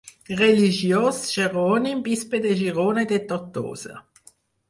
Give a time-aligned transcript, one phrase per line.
[0.37, 4.01] Religiós jerònim, Bisbe de Girona i de Tortosa.